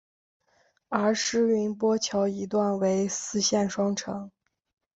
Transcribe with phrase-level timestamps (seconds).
[0.89, 4.31] 而师云砵桥一段为四线双程。